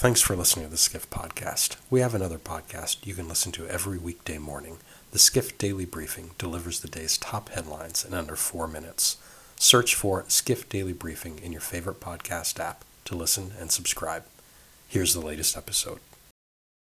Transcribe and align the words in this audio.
Thanks 0.00 0.22
for 0.22 0.34
listening 0.34 0.64
to 0.64 0.70
the 0.70 0.78
Skift 0.78 1.10
Podcast. 1.10 1.76
We 1.90 2.00
have 2.00 2.14
another 2.14 2.38
podcast 2.38 3.04
you 3.04 3.12
can 3.12 3.28
listen 3.28 3.52
to 3.52 3.68
every 3.68 3.98
weekday 3.98 4.38
morning. 4.38 4.78
The 5.10 5.18
Skift 5.18 5.58
Daily 5.58 5.84
Briefing 5.84 6.30
delivers 6.38 6.80
the 6.80 6.88
day's 6.88 7.18
top 7.18 7.50
headlines 7.50 8.02
in 8.02 8.14
under 8.14 8.34
four 8.34 8.66
minutes. 8.66 9.18
Search 9.56 9.94
for 9.94 10.24
Skift 10.26 10.70
Daily 10.70 10.94
Briefing 10.94 11.38
in 11.40 11.52
your 11.52 11.60
favorite 11.60 12.00
podcast 12.00 12.58
app 12.58 12.82
to 13.04 13.14
listen 13.14 13.52
and 13.60 13.70
subscribe. 13.70 14.24
Here's 14.88 15.12
the 15.12 15.20
latest 15.20 15.54
episode. 15.54 15.98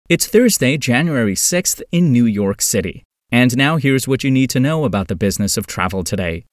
It's 0.08 0.26
Thursday, 0.26 0.78
January 0.78 1.34
6th 1.34 1.82
in 1.92 2.12
New 2.12 2.24
York 2.24 2.62
City. 2.62 3.02
And 3.30 3.54
now 3.58 3.76
here's 3.76 4.08
what 4.08 4.24
you 4.24 4.30
need 4.30 4.48
to 4.48 4.58
know 4.58 4.86
about 4.86 5.08
the 5.08 5.14
business 5.14 5.58
of 5.58 5.66
travel 5.66 6.02
today. 6.02 6.46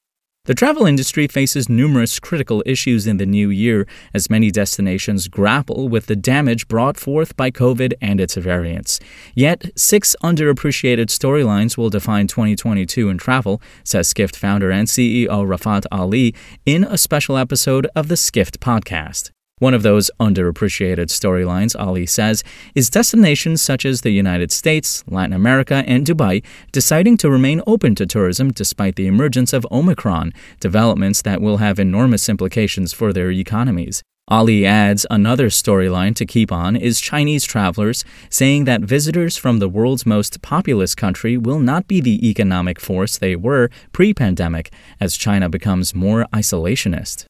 The 0.50 0.56
travel 0.56 0.88
industry 0.88 1.28
faces 1.28 1.70
numerous 1.70 2.20
critical 2.20 2.64
issues 2.66 3.06
in 3.06 3.18
the 3.18 3.28
new 3.28 3.52
year 3.52 3.86
as 4.16 4.32
many 4.32 4.50
destinations 4.50 5.28
grapple 5.28 5.88
with 5.88 6.08
the 6.08 6.16
damage 6.16 6.68
brought 6.68 6.98
forth 6.98 7.38
by 7.38 7.52
COVID 7.52 7.94
and 8.02 8.20
its 8.20 8.34
variants. 8.34 9.00
Yet, 9.36 9.70
six 9.76 10.16
underappreciated 10.24 11.10
storylines 11.10 11.78
will 11.78 11.92
define 11.92 12.26
2022 12.26 13.10
in 13.10 13.20
travel, 13.20 13.62
says 13.84 14.08
Skift 14.08 14.36
founder 14.36 14.72
and 14.72 14.88
CEO 14.88 15.28
Rafat 15.28 15.86
Ali 15.92 16.34
in 16.66 16.84
a 16.84 16.98
special 16.98 17.38
episode 17.38 17.86
of 17.96 18.08
the 18.08 18.18
Skift 18.18 18.60
podcast. 18.60 19.30
One 19.60 19.74
of 19.74 19.84
those 19.84 20.10
underappreciated 20.20 21.08
storylines, 21.08 21.78
Ali 21.78 22.06
says, 22.06 22.44
is 22.76 22.90
destinations 22.90 23.62
such 23.62 23.86
as 23.86 24.02
the 24.02 24.12
United 24.12 24.52
States, 24.52 25.04
Latin 25.08 25.34
America, 25.34 25.84
and 25.86 26.06
Dubai 26.06 26.44
deciding 26.72 27.18
to 27.18 27.30
remain 27.30 27.62
open 27.68 27.94
to 27.96 28.06
tourism 28.06 28.52
despite 28.52 28.96
the 28.96 29.08
emergence 29.08 29.52
of 29.52 29.68
Omicron, 29.70 30.34
developments 30.62 31.22
that 31.24 31.42
will 31.42 31.58
have 31.58 31.78
enormous 31.78 32.30
implications 32.30 32.94
for 32.94 33.12
their 33.12 33.32
economies. 33.32 34.02
Ali 34.30 34.64
adds 34.64 35.08
another 35.10 35.50
storyline 35.50 36.16
to 36.16 36.26
keep 36.26 36.52
on 36.52 36.76
is 36.76 37.02
Chinese 37.02 37.44
travelers, 37.44 38.06
saying 38.30 38.66
that 38.66 38.82
visitors 38.82 39.38
from 39.38 39.58
the 39.58 39.68
world's 39.68 40.06
most 40.06 40.42
populous 40.44 40.94
country 40.94 41.36
will 41.36 41.60
not 41.60 41.88
be 41.88 42.00
the 42.00 42.30
economic 42.30 42.80
force 42.80 43.18
they 43.18 43.36
were 43.36 43.70
pre 43.92 44.14
pandemic 44.14 44.72
as 45.02 45.18
China 45.18 45.50
becomes 45.50 45.96
more 45.96 46.28
isolationist. 46.32 47.26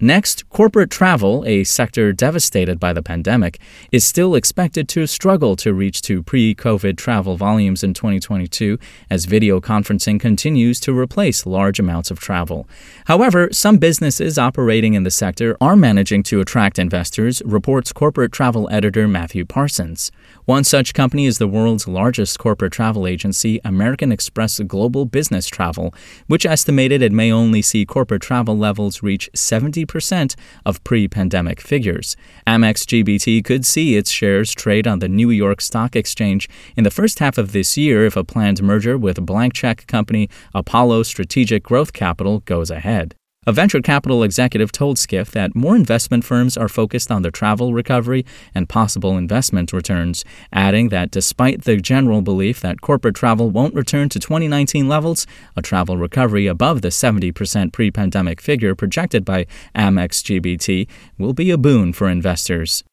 Next, 0.00 0.48
corporate 0.48 0.92
travel, 0.92 1.42
a 1.44 1.64
sector 1.64 2.12
devastated 2.12 2.78
by 2.78 2.92
the 2.92 3.02
pandemic, 3.02 3.58
is 3.90 4.04
still 4.04 4.36
expected 4.36 4.88
to 4.90 5.08
struggle 5.08 5.56
to 5.56 5.74
reach 5.74 6.02
to 6.02 6.22
pre-COVID 6.22 6.96
travel 6.96 7.36
volumes 7.36 7.82
in 7.82 7.94
2022 7.94 8.78
as 9.10 9.24
video 9.24 9.60
conferencing 9.60 10.20
continues 10.20 10.78
to 10.80 10.96
replace 10.96 11.46
large 11.46 11.80
amounts 11.80 12.12
of 12.12 12.20
travel. 12.20 12.68
However, 13.06 13.48
some 13.50 13.78
businesses 13.78 14.38
operating 14.38 14.94
in 14.94 15.02
the 15.02 15.10
sector 15.10 15.56
are 15.60 15.74
managing 15.74 16.22
to 16.24 16.40
attract 16.40 16.78
investors, 16.78 17.42
reports 17.44 17.92
corporate 17.92 18.30
travel 18.30 18.68
editor 18.70 19.08
Matthew 19.08 19.44
Parsons. 19.44 20.12
One 20.44 20.62
such 20.62 20.94
company 20.94 21.26
is 21.26 21.38
the 21.38 21.48
world's 21.48 21.88
largest 21.88 22.38
corporate 22.38 22.72
travel 22.72 23.04
agency, 23.04 23.60
American 23.64 24.12
Express 24.12 24.60
Global 24.60 25.06
Business 25.06 25.48
Travel, 25.48 25.92
which 26.28 26.46
estimated 26.46 27.02
it 27.02 27.10
may 27.10 27.32
only 27.32 27.62
see 27.62 27.84
corporate 27.84 28.22
travel 28.22 28.56
levels 28.56 29.02
reach 29.02 29.28
70 29.34 29.87
percent 29.88 30.36
of 30.64 30.84
pre 30.84 31.08
pandemic 31.08 31.60
figures. 31.60 32.16
Amex 32.46 32.84
GBT 32.86 33.44
could 33.44 33.66
see 33.66 33.96
its 33.96 34.10
shares 34.10 34.52
trade 34.52 34.86
on 34.86 35.00
the 35.00 35.08
New 35.08 35.30
York 35.30 35.60
Stock 35.60 35.96
Exchange 35.96 36.48
in 36.76 36.84
the 36.84 36.90
first 36.90 37.18
half 37.18 37.36
of 37.38 37.50
this 37.50 37.76
year 37.76 38.06
if 38.06 38.16
a 38.16 38.22
planned 38.22 38.62
merger 38.62 38.96
with 38.96 39.26
blank 39.26 39.54
check 39.54 39.86
company 39.88 40.28
Apollo 40.54 41.02
Strategic 41.02 41.64
Growth 41.64 41.92
Capital 41.92 42.40
goes 42.40 42.70
ahead. 42.70 43.17
A 43.48 43.52
venture 43.52 43.80
capital 43.80 44.22
executive 44.24 44.72
told 44.72 44.98
Skift 44.98 45.32
that 45.32 45.54
more 45.56 45.74
investment 45.74 46.22
firms 46.22 46.54
are 46.58 46.68
focused 46.68 47.10
on 47.10 47.22
the 47.22 47.30
travel 47.30 47.72
recovery 47.72 48.26
and 48.54 48.68
possible 48.68 49.16
investment 49.16 49.72
returns, 49.72 50.22
adding 50.52 50.90
that 50.90 51.10
despite 51.10 51.64
the 51.64 51.78
general 51.78 52.20
belief 52.20 52.60
that 52.60 52.82
corporate 52.82 53.14
travel 53.14 53.48
won't 53.48 53.74
return 53.74 54.10
to 54.10 54.20
2019 54.20 54.86
levels, 54.86 55.26
a 55.56 55.62
travel 55.62 55.96
recovery 55.96 56.46
above 56.46 56.82
the 56.82 56.88
70% 56.88 57.72
pre 57.72 57.90
pandemic 57.90 58.42
figure 58.42 58.74
projected 58.74 59.24
by 59.24 59.46
Amex 59.74 60.20
GBT 60.22 60.86
will 61.16 61.32
be 61.32 61.50
a 61.50 61.56
boon 61.56 61.94
for 61.94 62.06
investors. 62.06 62.84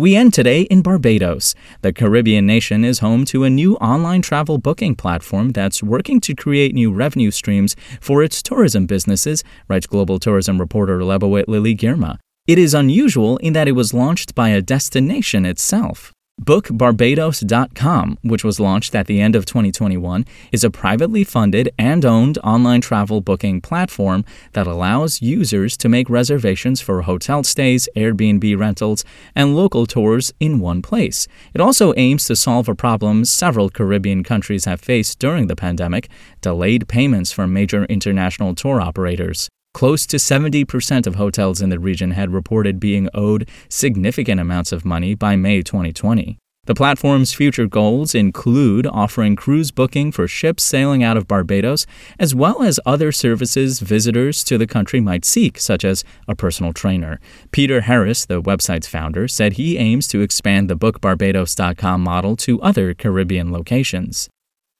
We 0.00 0.16
end 0.16 0.32
today 0.32 0.62
in 0.62 0.80
Barbados. 0.80 1.54
The 1.82 1.92
Caribbean 1.92 2.46
nation 2.46 2.86
is 2.86 3.00
home 3.00 3.26
to 3.26 3.44
a 3.44 3.50
new 3.50 3.74
online 3.76 4.22
travel 4.22 4.56
booking 4.56 4.94
platform 4.94 5.50
that's 5.50 5.82
working 5.82 6.22
to 6.22 6.34
create 6.34 6.74
new 6.74 6.90
revenue 6.90 7.30
streams 7.30 7.76
for 8.00 8.22
its 8.22 8.42
tourism 8.42 8.86
businesses, 8.86 9.44
writes 9.68 9.86
global 9.86 10.18
tourism 10.18 10.58
reporter 10.58 11.00
Lebawit 11.00 11.48
Lily 11.48 11.76
Girma. 11.76 12.16
It 12.46 12.56
is 12.56 12.72
unusual 12.72 13.36
in 13.42 13.52
that 13.52 13.68
it 13.68 13.72
was 13.72 13.92
launched 13.92 14.34
by 14.34 14.48
a 14.48 14.62
destination 14.62 15.44
itself. 15.44 16.14
BookBarbados.com, 16.42 18.18
which 18.22 18.42
was 18.42 18.58
launched 18.58 18.94
at 18.94 19.06
the 19.06 19.20
end 19.20 19.36
of 19.36 19.44
2021, 19.44 20.24
is 20.52 20.64
a 20.64 20.70
privately 20.70 21.22
funded 21.22 21.68
and 21.78 22.02
owned 22.04 22.38
online 22.38 22.80
travel 22.80 23.20
booking 23.20 23.60
platform 23.60 24.24
that 24.54 24.66
allows 24.66 25.20
users 25.20 25.76
to 25.76 25.88
make 25.88 26.08
reservations 26.08 26.80
for 26.80 27.02
hotel 27.02 27.44
stays, 27.44 27.90
Airbnb 27.94 28.58
rentals, 28.58 29.04
and 29.34 29.54
local 29.54 29.84
tours 29.84 30.32
in 30.40 30.60
one 30.60 30.80
place. 30.80 31.28
It 31.52 31.60
also 31.60 31.92
aims 31.98 32.24
to 32.26 32.36
solve 32.36 32.70
a 32.70 32.74
problem 32.74 33.26
several 33.26 33.68
Caribbean 33.68 34.24
countries 34.24 34.64
have 34.64 34.80
faced 34.80 35.18
during 35.18 35.46
the 35.46 35.56
pandemic 35.56 36.08
delayed 36.40 36.88
payments 36.88 37.32
from 37.32 37.52
major 37.52 37.84
international 37.84 38.54
tour 38.54 38.80
operators. 38.80 39.50
Close 39.72 40.06
to 40.06 40.16
70% 40.16 41.06
of 41.06 41.14
hotels 41.14 41.62
in 41.62 41.70
the 41.70 41.78
region 41.78 42.10
had 42.10 42.32
reported 42.32 42.80
being 42.80 43.08
owed 43.14 43.48
significant 43.68 44.40
amounts 44.40 44.72
of 44.72 44.84
money 44.84 45.14
by 45.14 45.36
May 45.36 45.62
2020. 45.62 46.38
The 46.66 46.74
platform's 46.74 47.32
future 47.32 47.66
goals 47.66 48.14
include 48.14 48.86
offering 48.86 49.34
cruise 49.34 49.70
booking 49.70 50.12
for 50.12 50.28
ships 50.28 50.62
sailing 50.62 51.02
out 51.02 51.16
of 51.16 51.26
Barbados, 51.26 51.86
as 52.18 52.34
well 52.34 52.62
as 52.62 52.78
other 52.84 53.10
services 53.10 53.80
visitors 53.80 54.44
to 54.44 54.58
the 54.58 54.66
country 54.66 55.00
might 55.00 55.24
seek, 55.24 55.58
such 55.58 55.84
as 55.84 56.04
a 56.28 56.36
personal 56.36 56.72
trainer. 56.72 57.18
Peter 57.50 57.80
Harris, 57.80 58.26
the 58.26 58.42
website's 58.42 58.86
founder, 58.86 59.26
said 59.26 59.54
he 59.54 59.78
aims 59.78 60.06
to 60.08 60.20
expand 60.20 60.68
the 60.68 60.76
BookBarbados.com 60.76 62.00
model 62.02 62.36
to 62.36 62.60
other 62.60 62.92
Caribbean 62.92 63.50
locations. 63.50 64.28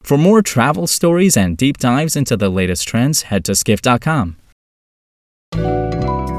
For 0.03 0.19
more 0.19 0.43
travel 0.43 0.87
stories 0.87 1.37
and 1.37 1.57
deep 1.57 1.79
dives 1.79 2.15
into 2.15 2.37
the 2.37 2.51
latest 2.51 2.87
trends, 2.87 3.23
head 3.23 3.45
to 3.47 3.55
skift.com. 3.55 4.37